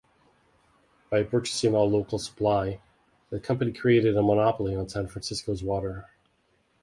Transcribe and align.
By 1.11 1.21
purchasing 1.21 1.75
all 1.75 1.87
local 1.87 2.17
supply, 2.17 2.81
the 3.29 3.39
company 3.39 3.71
created 3.71 4.17
a 4.17 4.23
monopoly 4.23 4.75
on 4.75 4.89
San 4.89 5.05
Francisco's 5.05 5.61
water. 5.63 6.09